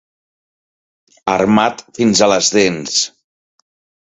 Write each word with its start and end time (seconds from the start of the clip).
Armat 1.33 1.83
fins 1.99 2.23
a 2.27 2.31
les 2.33 2.51
dents. 2.57 2.97